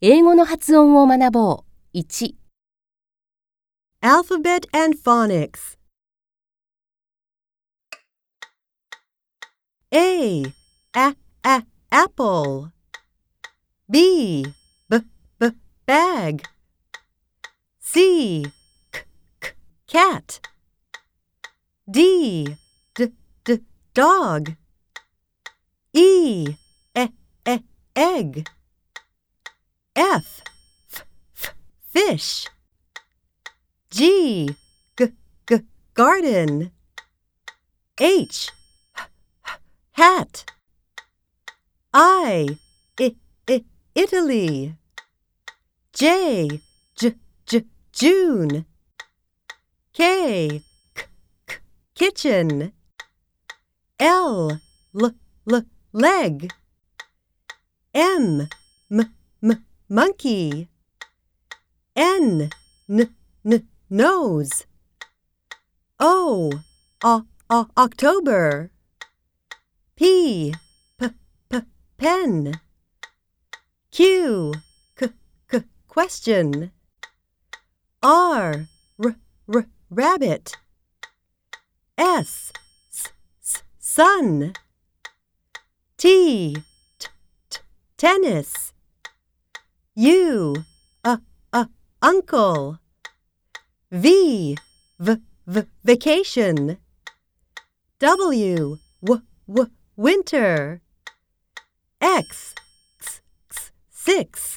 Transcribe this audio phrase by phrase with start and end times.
[0.00, 1.98] 英語の発音を学ぼう。
[1.98, 2.36] 1、
[4.00, 5.76] Alphabet and phonics.
[9.90, 10.44] A,
[10.94, 12.70] a, a, apple.
[13.90, 14.46] B,
[14.88, 14.98] b,
[15.40, 15.50] b,
[15.84, 16.44] bag.
[17.80, 18.44] C,
[18.92, 19.04] k,
[19.40, 19.54] k,
[19.88, 20.40] cat.
[21.90, 22.44] D,
[22.94, 23.12] d,
[23.42, 23.62] d,
[23.94, 24.54] dog.
[25.92, 26.44] E,
[26.94, 27.12] e,
[27.44, 27.64] e,
[27.96, 28.57] egg.
[29.98, 30.42] F,
[30.92, 31.04] f,
[31.34, 31.54] f,
[31.88, 32.46] fish.
[33.90, 34.48] G,
[34.96, 35.12] g,
[35.44, 35.60] g,
[35.92, 36.70] garden.
[37.98, 38.52] H,
[38.96, 39.50] h,
[39.90, 40.44] hat.
[41.92, 42.46] I,
[43.00, 43.16] I,
[43.50, 43.64] I,
[43.96, 44.76] Italy.
[45.92, 46.60] J,
[46.94, 48.66] j, j, June.
[49.92, 50.62] K,
[50.94, 51.02] k,
[51.44, 51.56] k,
[51.96, 52.72] kitchen.
[53.98, 54.60] L,
[54.94, 55.10] l,
[55.50, 55.62] l,
[55.92, 56.52] leg.
[57.92, 58.48] M,
[58.92, 59.12] m,
[59.42, 60.68] m, monkey.
[61.96, 62.50] N,
[62.88, 64.66] n, n, nose.
[65.98, 66.52] O,
[67.50, 68.70] October.
[69.96, 70.54] P,
[70.98, 71.08] p,
[71.48, 71.60] p,
[71.96, 72.60] pen.
[73.90, 74.54] Q,
[74.96, 75.08] k,
[75.48, 76.70] k, question.
[78.02, 78.68] R,
[79.02, 79.16] r,
[79.48, 80.56] r, rabbit.
[81.96, 82.52] S,
[82.92, 83.08] s,
[83.42, 84.52] s, sun.
[85.96, 86.54] T,
[86.98, 87.08] t,
[87.50, 87.58] t,
[87.96, 88.72] tennis.
[89.98, 90.54] U,
[91.02, 91.18] a,
[91.52, 91.66] a,
[92.00, 92.78] uncle.
[93.90, 94.54] V,
[95.00, 96.78] v, v, vacation.
[97.98, 100.82] W, w, w, winter.
[102.00, 102.54] X,
[103.00, 104.54] x, x, six.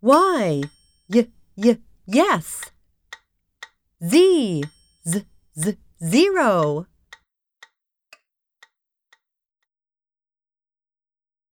[0.00, 0.62] Y,
[1.08, 1.78] y, y,
[2.08, 2.72] yes.
[4.02, 4.62] Z,
[5.06, 6.86] z, z, zero.